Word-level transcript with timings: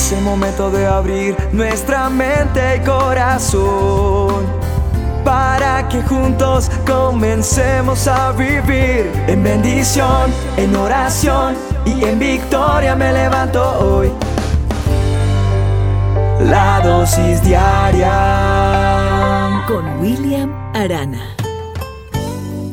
Es 0.00 0.12
el 0.12 0.22
momento 0.22 0.70
de 0.70 0.86
abrir 0.86 1.36
nuestra 1.52 2.08
mente 2.08 2.76
y 2.76 2.80
corazón 2.80 4.46
para 5.26 5.86
que 5.90 6.00
juntos 6.02 6.70
comencemos 6.86 8.08
a 8.08 8.32
vivir 8.32 9.12
en 9.28 9.42
bendición, 9.42 10.32
en 10.56 10.74
oración 10.74 11.54
y 11.84 12.02
en 12.02 12.18
victoria 12.18 12.96
me 12.96 13.12
levanto 13.12 13.62
hoy. 13.78 14.10
La 16.48 16.80
dosis 16.82 17.42
diaria 17.44 18.08
con 19.68 20.00
William 20.00 20.50
Arana. 20.74 21.36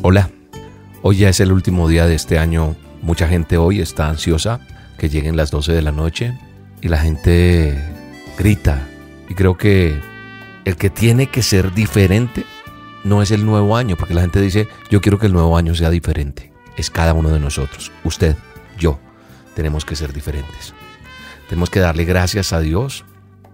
Hola, 0.00 0.30
hoy 1.02 1.18
ya 1.18 1.28
es 1.28 1.40
el 1.40 1.52
último 1.52 1.88
día 1.88 2.06
de 2.06 2.14
este 2.14 2.38
año. 2.38 2.74
Mucha 3.02 3.28
gente 3.28 3.58
hoy 3.58 3.82
está 3.82 4.08
ansiosa 4.08 4.60
que 4.96 5.10
lleguen 5.10 5.36
las 5.36 5.50
12 5.50 5.72
de 5.72 5.82
la 5.82 5.92
noche 5.92 6.32
y 6.80 6.88
la 6.88 6.98
gente 6.98 7.76
grita. 8.36 8.86
Y 9.28 9.34
creo 9.34 9.56
que 9.56 10.00
el 10.64 10.76
que 10.76 10.90
tiene 10.90 11.28
que 11.28 11.42
ser 11.42 11.72
diferente 11.74 12.44
no 13.04 13.22
es 13.22 13.30
el 13.30 13.44
nuevo 13.44 13.76
año, 13.76 13.96
porque 13.96 14.14
la 14.14 14.22
gente 14.22 14.40
dice, 14.40 14.68
yo 14.90 15.00
quiero 15.00 15.18
que 15.18 15.26
el 15.26 15.32
nuevo 15.32 15.56
año 15.56 15.74
sea 15.74 15.90
diferente. 15.90 16.52
Es 16.76 16.90
cada 16.90 17.12
uno 17.12 17.30
de 17.30 17.40
nosotros, 17.40 17.90
usted, 18.04 18.36
yo, 18.78 18.98
tenemos 19.54 19.84
que 19.84 19.96
ser 19.96 20.12
diferentes. 20.12 20.74
Tenemos 21.48 21.70
que 21.70 21.80
darle 21.80 22.04
gracias 22.04 22.52
a 22.52 22.60
Dios 22.60 23.04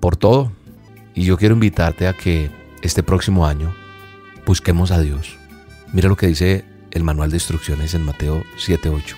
por 0.01 0.17
todo. 0.17 0.53
Y 1.15 1.25
yo 1.25 1.37
quiero 1.37 1.55
invitarte 1.55 2.09
a 2.09 2.13
que 2.13 2.51
este 2.83 3.03
próximo 3.03 3.47
año 3.47 3.75
busquemos 4.45 4.91
a 4.91 5.01
Dios. 5.01 5.37
Mira 5.93 6.09
lo 6.09 6.17
que 6.17 6.27
dice 6.27 6.65
el 6.91 7.05
manual 7.05 7.31
de 7.31 7.37
instrucciones 7.37 7.95
en 7.95 8.03
Mateo 8.03 8.43
7:8 8.59 9.15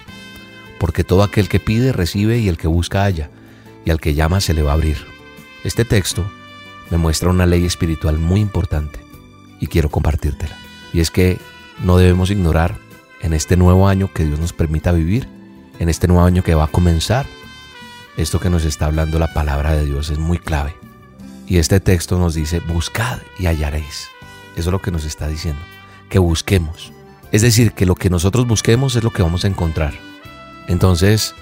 porque 0.79 1.05
todo 1.05 1.23
aquel 1.23 1.49
que 1.49 1.61
pide 1.61 1.93
recibe 1.93 2.39
y 2.39 2.49
el 2.49 2.59
que 2.59 2.69
busca 2.69 3.03
halla, 3.05 3.31
y 3.87 3.91
al 3.91 4.01
que 4.01 4.15
llama 4.15 4.43
se 4.43 4.53
le 4.53 4.63
va 4.63 4.73
a 4.73 4.75
abrir. 4.75 4.99
Este 5.65 5.87
texto 5.87 6.27
me 6.91 6.99
muestra 6.99 7.31
una 7.31 7.47
ley 7.47 7.65
espiritual 7.65 8.19
muy 8.19 8.41
importante 8.41 9.01
y 9.61 9.69
quiero 9.69 9.89
compartírtela. 9.89 10.55
Y 10.93 11.01
es 11.01 11.11
que 11.11 11.39
no 11.83 11.97
debemos 11.97 12.31
ignorar 12.31 12.77
en 13.23 13.33
este 13.33 13.57
nuevo 13.57 13.89
año 13.89 14.13
que 14.13 14.25
Dios 14.25 14.39
nos 14.39 14.53
permita 14.53 14.93
vivir, 14.93 15.29
en 15.79 15.89
este 15.89 16.09
nuevo 16.09 16.25
año 16.25 16.43
que 16.43 16.55
va 16.55 16.65
a 16.65 16.69
comenzar, 16.69 17.27
esto 18.17 18.41
que 18.41 18.51
nos 18.51 18.65
está 18.65 18.87
hablando 18.87 19.19
la 19.19 19.33
palabra 19.33 19.73
de 19.73 19.85
Dios 19.85 20.11
es 20.11 20.19
muy 20.19 20.39
clave. 20.39 20.75
Y 21.47 21.59
este 21.59 21.81
texto 21.81 22.19
nos 22.19 22.35
dice, 22.35 22.61
buscad 22.61 23.19
y 23.39 23.47
hallaréis. 23.47 24.09
Eso 24.57 24.71
es 24.71 24.73
lo 24.73 24.83
que 24.83 24.91
nos 24.91 25.05
está 25.05 25.29
diciendo, 25.29 25.63
que 26.09 26.19
busquemos. 26.19 26.93
Es 27.31 27.43
decir, 27.43 27.73
que 27.73 27.87
lo 27.87 27.95
que 27.95 28.11
nosotros 28.11 28.47
busquemos 28.47 28.97
es 28.97 29.05
lo 29.05 29.13
que 29.13 29.23
vamos 29.23 29.45
a 29.45 29.49
encontrar. 29.49 29.95
Entonces, 30.67 31.35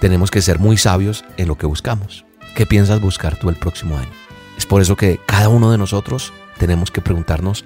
tenemos 0.00 0.30
que 0.30 0.42
ser 0.42 0.58
muy 0.58 0.76
sabios 0.76 1.24
en 1.36 1.48
lo 1.48 1.56
que 1.56 1.66
buscamos. 1.66 2.24
¿Qué 2.54 2.66
piensas 2.66 3.00
buscar 3.00 3.36
tú 3.36 3.48
el 3.48 3.56
próximo 3.56 3.96
año? 3.96 4.10
Es 4.56 4.66
por 4.66 4.82
eso 4.82 4.96
que 4.96 5.20
cada 5.26 5.48
uno 5.48 5.70
de 5.70 5.78
nosotros 5.78 6.32
tenemos 6.58 6.90
que 6.90 7.00
preguntarnos, 7.00 7.64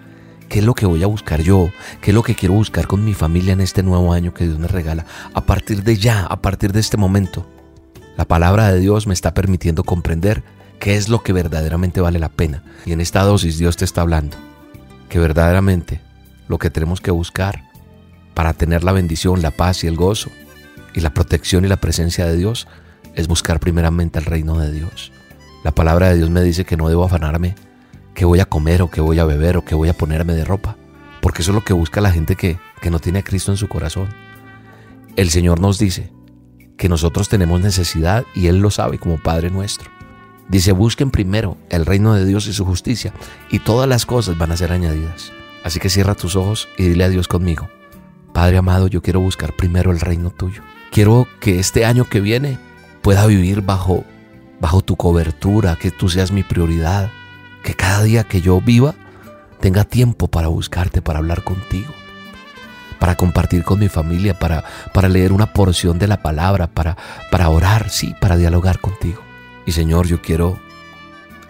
¿qué 0.49 0.59
es 0.59 0.65
lo 0.65 0.75
que 0.75 0.87
voy 0.87 1.03
a 1.03 1.07
buscar 1.07 1.41
yo? 1.41 1.71
¿Qué 2.01 2.11
es 2.11 2.15
lo 2.15 2.23
que 2.23 2.35
quiero 2.35 2.55
buscar 2.55 2.87
con 2.87 3.05
mi 3.05 3.15
familia 3.15 3.53
en 3.53 3.61
este 3.61 3.83
nuevo 3.83 4.13
año 4.13 4.35
que 4.35 4.45
Dios 4.45 4.59
me 4.59 4.69
regala? 4.69 5.07
A 5.35 5.47
partir 5.47 5.83
de 5.83 5.97
ya, 5.97 6.27
a 6.27 6.43
partir 6.43 6.73
de 6.73 6.81
este 6.81 6.97
momento, 6.97 7.47
la 8.17 8.27
palabra 8.27 8.71
de 8.71 8.81
Dios 8.81 9.07
me 9.07 9.15
está 9.15 9.35
permitiendo 9.35 9.85
comprender 9.85 10.43
qué 10.79 10.97
es 10.97 11.09
lo 11.09 11.23
que 11.23 11.33
verdaderamente 11.33 12.01
vale 12.01 12.19
la 12.19 12.29
pena. 12.29 12.63
Y 12.85 12.93
en 12.93 13.01
esta 13.01 13.23
dosis 13.23 13.59
Dios 13.59 13.77
te 13.77 13.85
está 13.85 14.03
hablando 14.03 14.37
que 15.09 15.19
verdaderamente 15.19 16.01
lo 16.49 16.59
que 16.59 16.71
tenemos 16.71 17.01
que 17.01 17.11
buscar 17.11 17.65
para 18.35 18.53
tener 18.53 18.85
la 18.85 18.93
bendición, 18.93 19.43
la 19.43 19.51
paz 19.51 19.85
y 19.85 19.87
el 19.87 19.97
gozo 19.97 20.31
y 20.95 21.01
la 21.01 21.15
protección 21.15 21.65
y 21.65 21.69
la 21.69 21.77
presencia 21.77 22.27
de 22.27 22.37
Dios 22.37 22.69
es 23.15 23.29
buscar 23.29 23.61
primeramente 23.61 24.19
el 24.19 24.25
reino 24.25 24.59
de 24.59 24.73
Dios. 24.73 25.13
La 25.65 25.73
palabra 25.73 26.09
de 26.09 26.17
Dios 26.17 26.31
me 26.31 26.43
dice 26.43 26.65
que 26.65 26.77
no 26.77 26.89
debo 26.89 27.05
afanarme 27.05 27.55
que 28.15 28.25
voy 28.25 28.41
a 28.41 28.47
comer 28.47 28.83
o 28.83 28.91
que 28.91 29.01
voy 29.01 29.19
a 29.19 29.25
beber 29.25 29.57
o 29.57 29.65
que 29.65 29.75
voy 29.75 29.89
a 29.89 29.97
ponerme 29.97 30.35
de 30.35 30.45
ropa, 30.45 30.77
porque 31.21 31.43
eso 31.43 31.53
es 31.53 31.55
lo 31.55 31.65
que 31.65 31.73
busca 31.73 32.01
la 32.01 32.11
gente 32.11 32.37
que, 32.37 32.59
que 32.81 32.91
no 32.91 32.99
tiene 32.99 33.21
a 33.21 33.25
Cristo 33.25 33.51
en 33.53 33.57
su 33.57 33.69
corazón. 33.69 34.09
El 35.17 35.31
Señor 35.31 35.61
nos 35.61 35.79
dice 35.79 36.13
que 36.77 36.89
nosotros 36.89 37.29
tenemos 37.29 37.61
necesidad 37.61 38.25
y 38.35 38.49
Él 38.49 38.59
lo 38.61 38.71
sabe 38.71 38.99
como 38.99 39.19
Padre 39.19 39.51
nuestro. 39.51 39.91
Dice, 40.49 40.73
busquen 40.73 41.11
primero 41.11 41.57
el 41.71 41.87
reino 41.87 42.15
de 42.15 42.27
Dios 42.27 42.47
y 42.47 42.53
su 42.53 42.65
justicia 42.65 43.15
y 43.51 43.61
todas 43.61 43.89
las 43.89 44.05
cosas 44.05 44.37
van 44.37 44.53
a 44.53 44.57
ser 44.57 44.73
añadidas. 44.73 45.33
Así 45.65 45.79
que 45.79 45.89
cierra 45.89 46.15
tus 46.15 46.35
ojos 46.37 46.69
y 46.77 46.85
dile 46.85 47.05
a 47.05 47.09
Dios 47.09 47.29
conmigo, 47.29 47.69
Padre 48.35 48.59
amado, 48.59 48.89
yo 48.89 49.01
quiero 49.01 49.21
buscar 49.21 49.55
primero 49.55 49.93
el 49.93 50.01
reino 50.01 50.31
tuyo 50.31 50.63
Quiero 50.93 51.27
que 51.41 51.59
este 51.59 51.87
año 51.87 52.05
que 52.05 52.21
viene 52.21 52.59
pueda 53.01 53.25
vivir 53.25 53.63
bajo, 53.63 54.05
bajo 54.61 54.83
tu 54.83 54.97
cobertura, 54.97 55.77
que 55.77 55.91
tú 55.91 56.11
seas 56.11 56.33
mi 56.33 56.43
prioridad, 56.43 57.11
que 57.65 57.73
cada 57.73 58.03
día 58.03 58.25
que 58.25 58.43
yo 58.43 58.61
viva 58.61 58.95
tenga 59.59 59.85
tiempo 59.85 60.29
para 60.29 60.49
buscarte, 60.49 61.01
para 61.01 61.21
hablar 61.21 61.45
contigo, 61.45 61.91
para 62.99 63.17
compartir 63.17 63.65
con 63.65 63.79
mi 63.79 63.89
familia, 63.89 64.39
para, 64.39 64.65
para 64.93 65.09
leer 65.09 65.33
una 65.33 65.55
porción 65.55 65.99
de 65.99 66.09
la 66.09 66.21
palabra, 66.21 66.67
para, 66.67 66.99
para 67.31 67.49
orar, 67.49 67.89
sí, 67.89 68.15
para 68.21 68.37
dialogar 68.37 68.79
contigo. 68.79 69.23
Y 69.65 69.73
Señor, 69.73 70.07
yo 70.09 70.21
quiero 70.21 70.59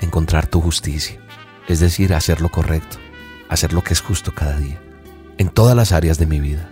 encontrar 0.00 0.46
tu 0.46 0.60
justicia, 0.60 1.18
es 1.66 1.80
decir, 1.80 2.14
hacer 2.14 2.40
lo 2.40 2.48
correcto, 2.48 2.98
hacer 3.48 3.72
lo 3.72 3.82
que 3.82 3.92
es 3.92 4.02
justo 4.02 4.32
cada 4.32 4.56
día, 4.56 4.80
en 5.36 5.48
todas 5.48 5.74
las 5.74 5.90
áreas 5.90 6.16
de 6.16 6.26
mi 6.26 6.38
vida. 6.38 6.71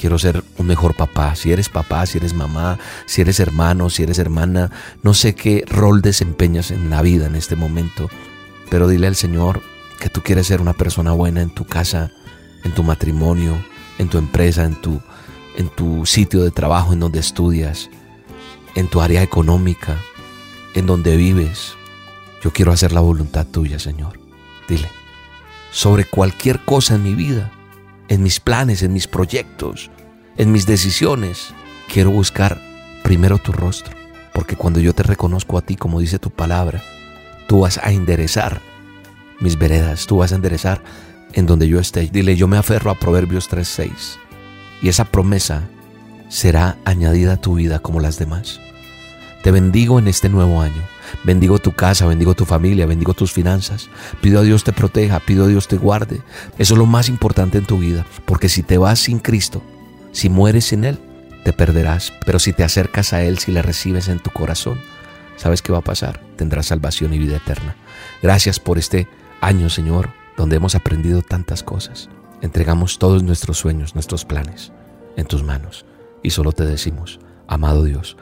Quiero 0.00 0.18
ser 0.18 0.42
un 0.56 0.66
mejor 0.66 0.94
papá. 0.94 1.36
Si 1.36 1.52
eres 1.52 1.68
papá, 1.68 2.06
si 2.06 2.16
eres 2.16 2.32
mamá, 2.32 2.78
si 3.04 3.20
eres 3.20 3.38
hermano, 3.38 3.90
si 3.90 4.02
eres 4.02 4.18
hermana, 4.18 4.70
no 5.02 5.12
sé 5.12 5.34
qué 5.34 5.62
rol 5.68 6.00
desempeñas 6.00 6.70
en 6.70 6.88
la 6.88 7.02
vida 7.02 7.26
en 7.26 7.36
este 7.36 7.54
momento, 7.54 8.08
pero 8.70 8.88
dile 8.88 9.08
al 9.08 9.14
Señor 9.14 9.60
que 9.98 10.08
tú 10.08 10.22
quieres 10.22 10.46
ser 10.46 10.62
una 10.62 10.72
persona 10.72 11.12
buena 11.12 11.42
en 11.42 11.50
tu 11.50 11.66
casa, 11.66 12.10
en 12.64 12.72
tu 12.72 12.82
matrimonio, 12.82 13.62
en 13.98 14.08
tu 14.08 14.16
empresa, 14.16 14.64
en 14.64 14.74
tu, 14.76 15.02
en 15.58 15.68
tu 15.68 16.06
sitio 16.06 16.42
de 16.42 16.50
trabajo, 16.50 16.94
en 16.94 17.00
donde 17.00 17.18
estudias, 17.18 17.90
en 18.76 18.88
tu 18.88 19.02
área 19.02 19.22
económica, 19.22 19.98
en 20.74 20.86
donde 20.86 21.18
vives. 21.18 21.74
Yo 22.42 22.54
quiero 22.54 22.72
hacer 22.72 22.92
la 22.92 23.00
voluntad 23.00 23.46
tuya, 23.46 23.78
Señor. 23.78 24.18
Dile, 24.66 24.88
sobre 25.70 26.06
cualquier 26.06 26.64
cosa 26.64 26.94
en 26.94 27.02
mi 27.02 27.14
vida, 27.14 27.52
en 28.10 28.22
mis 28.22 28.40
planes, 28.40 28.82
en 28.82 28.92
mis 28.92 29.06
proyectos, 29.06 29.90
en 30.36 30.52
mis 30.52 30.66
decisiones. 30.66 31.54
Quiero 31.88 32.10
buscar 32.10 32.60
primero 33.02 33.38
tu 33.38 33.52
rostro, 33.52 33.96
porque 34.34 34.56
cuando 34.56 34.80
yo 34.80 34.92
te 34.92 35.04
reconozco 35.04 35.56
a 35.56 35.62
ti, 35.62 35.76
como 35.76 36.00
dice 36.00 36.18
tu 36.18 36.30
palabra, 36.30 36.82
tú 37.46 37.60
vas 37.60 37.78
a 37.78 37.92
enderezar 37.92 38.60
mis 39.38 39.56
veredas, 39.56 40.06
tú 40.06 40.18
vas 40.18 40.32
a 40.32 40.34
enderezar 40.34 40.82
en 41.32 41.46
donde 41.46 41.68
yo 41.68 41.78
esté. 41.78 42.08
Dile, 42.12 42.36
yo 42.36 42.48
me 42.48 42.58
aferro 42.58 42.90
a 42.90 42.98
Proverbios 42.98 43.48
3:6 43.48 44.18
y 44.82 44.88
esa 44.88 45.04
promesa 45.04 45.62
será 46.28 46.76
añadida 46.84 47.34
a 47.34 47.40
tu 47.40 47.54
vida 47.54 47.78
como 47.78 48.00
las 48.00 48.18
demás. 48.18 48.60
Te 49.42 49.52
bendigo 49.52 49.98
en 49.98 50.08
este 50.08 50.28
nuevo 50.28 50.60
año. 50.60 50.82
Bendigo 51.24 51.58
tu 51.58 51.72
casa, 51.72 52.06
bendigo 52.06 52.34
tu 52.34 52.44
familia, 52.44 52.86
bendigo 52.86 53.14
tus 53.14 53.32
finanzas. 53.32 53.88
Pido 54.20 54.40
a 54.40 54.42
Dios 54.42 54.64
te 54.64 54.72
proteja, 54.72 55.20
pido 55.20 55.44
a 55.44 55.48
Dios 55.48 55.68
te 55.68 55.76
guarde. 55.76 56.22
Eso 56.58 56.74
es 56.74 56.78
lo 56.78 56.86
más 56.86 57.08
importante 57.08 57.58
en 57.58 57.66
tu 57.66 57.78
vida, 57.78 58.06
porque 58.24 58.48
si 58.48 58.62
te 58.62 58.78
vas 58.78 59.00
sin 59.00 59.18
Cristo, 59.18 59.62
si 60.12 60.28
mueres 60.28 60.66
sin 60.66 60.84
Él, 60.84 60.98
te 61.44 61.52
perderás. 61.52 62.12
Pero 62.24 62.38
si 62.38 62.52
te 62.52 62.64
acercas 62.64 63.12
a 63.12 63.22
Él, 63.22 63.38
si 63.38 63.52
le 63.52 63.62
recibes 63.62 64.08
en 64.08 64.18
tu 64.18 64.30
corazón, 64.30 64.80
¿sabes 65.36 65.62
qué 65.62 65.72
va 65.72 65.78
a 65.78 65.82
pasar? 65.82 66.20
Tendrás 66.36 66.66
salvación 66.66 67.12
y 67.14 67.18
vida 67.18 67.36
eterna. 67.36 67.76
Gracias 68.22 68.60
por 68.60 68.78
este 68.78 69.08
año, 69.40 69.68
Señor, 69.68 70.10
donde 70.36 70.56
hemos 70.56 70.74
aprendido 70.74 71.22
tantas 71.22 71.62
cosas. 71.62 72.08
Entregamos 72.42 72.98
todos 72.98 73.22
nuestros 73.22 73.58
sueños, 73.58 73.94
nuestros 73.94 74.24
planes 74.24 74.72
en 75.16 75.26
tus 75.26 75.42
manos. 75.42 75.84
Y 76.22 76.30
solo 76.30 76.52
te 76.52 76.64
decimos, 76.64 77.20
amado 77.46 77.84
Dios, 77.84 78.16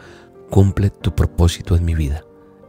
cumple 0.50 0.90
tu 0.90 1.14
propósito 1.14 1.76
en 1.76 1.84
mi 1.84 1.94
vida 1.94 2.22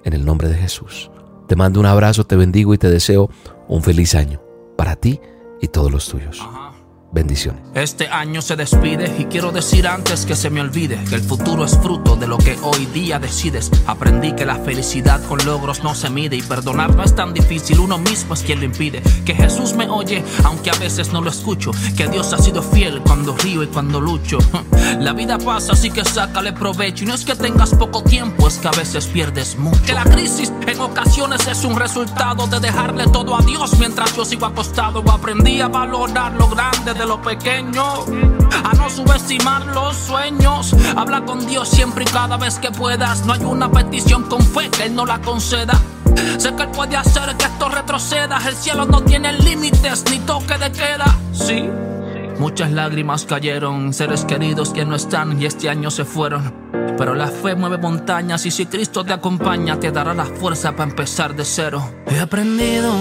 en 0.04 0.14
el 0.14 0.26
nombre 0.26 0.48
de 0.50 0.56
Jesús. 0.56 1.10
Te 1.48 1.56
mando 1.56 1.80
un 1.80 1.86
abrazo, 1.86 2.26
te 2.26 2.36
bendigo 2.36 2.74
y 2.74 2.78
te 2.78 2.90
deseo 2.90 3.30
un 3.68 3.82
feliz 3.82 4.16
año 4.16 4.42
para 4.78 4.96
ti 4.96 5.20
y 5.62 5.68
todos 5.68 5.92
los 5.92 6.08
tuyos. 6.08 6.42
Bendiciones. 7.12 7.62
Este 7.74 8.08
año 8.08 8.40
se 8.42 8.56
despide 8.56 9.16
y 9.18 9.26
quiero 9.26 9.52
decir 9.52 9.88
antes 9.88 10.28
que 10.28 10.36
se 10.36 10.52
me 10.52 10.62
olvide 10.62 11.04
que 11.10 11.16
el 11.16 11.22
futuro 11.22 11.66
es 11.66 11.76
fruto 11.78 12.16
de 12.16 12.28
lo 12.28 12.38
que 12.38 12.56
hoy 12.62 12.86
día 12.88 13.18
decides. 13.18 13.72
Aprendí 13.88 14.34
que 14.34 14.46
la 14.46 14.58
felicidad 14.58 15.20
con 15.28 15.44
logros 15.44 15.84
no 15.84 15.96
se 15.96 16.12
mide 16.12 16.36
y 16.36 16.44
perdonar 16.44 16.96
no 16.96 17.04
es 17.04 17.16
tan 17.16 17.34
difícil, 17.34 17.80
uno 17.80 17.98
mismo 17.98 18.36
es 18.36 18.44
quien 18.44 18.60
lo 18.60 18.66
impide. 18.66 19.02
Que 19.26 19.34
Jesús 19.34 19.74
me 19.74 19.90
oye, 19.90 20.24
aunque 20.44 20.70
a 20.70 20.76
veces 20.76 21.12
no 21.12 21.22
lo 21.22 21.32
escucho. 21.32 21.72
Que 21.98 22.08
Dios 22.08 22.32
ha 22.34 22.38
sido 22.38 22.62
fiel 22.62 23.02
cuando 23.02 23.36
río 23.38 23.64
y 23.64 23.68
cuando 23.68 24.00
lucho. 24.00 24.38
La 25.00 25.14
vida 25.14 25.40
pasa, 25.40 25.74
así 25.74 25.90
que 25.90 26.06
sácale 26.06 26.54
provecho. 26.54 27.06
Y 27.06 27.08
no 27.08 27.16
es 27.16 27.26
que 27.26 27.36
tengas 27.36 27.74
poco 27.74 28.04
tiempo, 28.04 28.48
es 28.48 28.58
que 28.60 28.68
a 28.68 28.72
veces 28.72 29.08
pierdes 29.08 29.58
mucho. 29.58 29.82
Que 29.84 29.94
la 29.94 30.04
crisis 30.04 30.52
en 30.68 30.80
ocasiones 30.80 31.48
es 31.48 31.64
un 31.64 31.76
resultado 31.76 32.46
de 32.48 32.60
dejarle 32.60 33.08
todo 33.08 33.36
a 33.36 33.42
Dios 33.42 33.80
mientras 33.80 34.16
yo 34.16 34.26
sigo 34.26 34.46
acostado. 34.46 35.04
Aprendí 35.10 35.62
a 35.62 35.68
valorar 35.68 36.34
lo 36.34 36.48
grande 36.50 36.99
desde 37.00 37.08
lo 37.08 37.22
pequeño. 37.22 37.84
A 38.64 38.74
no 38.76 38.90
subestimar 38.90 39.66
los 39.68 39.96
sueños. 39.96 40.76
Habla 40.98 41.24
con 41.24 41.46
Dios 41.48 41.70
siempre 41.70 42.04
y 42.04 42.08
cada 42.08 42.38
vez 42.38 42.60
que 42.60 42.72
puedas. 42.72 43.26
No 43.26 43.34
hay 43.34 43.44
una 43.44 43.72
petición 43.72 44.24
con 44.24 44.42
fe 44.42 44.70
que 44.70 44.84
Él 44.84 44.96
no 44.96 45.06
la 45.06 45.22
conceda. 45.22 45.80
Sé 46.38 46.54
que 46.56 46.64
Él 46.64 46.70
puede 46.70 46.98
hacer 46.98 47.36
que 47.38 47.46
esto 47.46 47.70
retroceda. 47.70 48.40
El 48.46 48.56
cielo 48.56 48.86
no 48.86 49.02
tiene 49.02 49.32
límites 49.34 50.04
ni 50.12 50.20
toque 50.20 50.58
de 50.58 50.72
queda. 50.72 51.06
Sí. 51.32 51.70
Muchas 52.38 52.72
lágrimas 52.72 53.26
cayeron, 53.26 53.94
seres 53.94 54.26
queridos 54.26 54.72
que 54.72 54.86
no 54.86 54.96
están 54.96 55.42
y 55.42 55.46
este 55.46 55.70
año 55.70 55.92
se 55.92 56.06
fueron. 56.06 56.54
Pero 56.98 57.16
la 57.16 57.28
fe 57.28 57.56
mueve 57.56 57.78
montañas 57.78 58.46
y 58.46 58.52
si 58.52 58.66
Cristo 58.66 59.06
te 59.06 59.14
acompaña 59.14 59.80
te 59.80 59.92
dará 59.92 60.14
la 60.14 60.26
fuerza 60.26 60.74
para 60.74 60.90
empezar 60.90 61.34
de 61.34 61.46
cero. 61.46 61.82
He 62.08 62.20
aprendido 62.20 62.94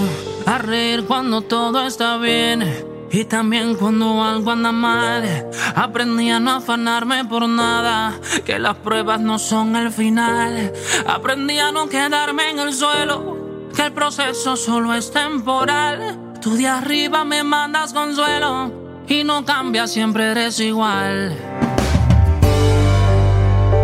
a 0.45 0.57
reír 0.57 1.05
cuando 1.05 1.41
todo 1.41 1.85
está 1.85 2.17
bien 2.17 2.88
y 3.11 3.25
también 3.25 3.75
cuando 3.75 4.23
algo 4.23 4.51
anda 4.51 4.71
mal. 4.71 5.49
Aprendí 5.75 6.29
a 6.29 6.39
no 6.39 6.51
afanarme 6.51 7.25
por 7.25 7.47
nada, 7.47 8.13
que 8.45 8.59
las 8.59 8.75
pruebas 8.77 9.19
no 9.19 9.39
son 9.39 9.75
el 9.75 9.91
final. 9.91 10.71
Aprendí 11.07 11.59
a 11.59 11.71
no 11.71 11.89
quedarme 11.89 12.49
en 12.51 12.59
el 12.59 12.73
suelo, 12.73 13.69
que 13.75 13.87
el 13.87 13.91
proceso 13.93 14.55
solo 14.55 14.93
es 14.93 15.11
temporal. 15.11 16.17
Tú 16.41 16.55
de 16.55 16.67
arriba 16.67 17.25
me 17.25 17.43
mandas 17.43 17.93
consuelo 17.93 18.71
y 19.07 19.23
no 19.23 19.43
cambia, 19.43 19.87
siempre 19.87 20.31
eres 20.31 20.59
igual. 20.59 21.35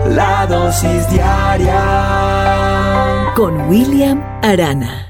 La 0.10 0.46
dosis 0.46 1.10
diaria 1.10 1.74
con 3.36 3.68
William 3.68 4.24
Arana. 4.44 5.02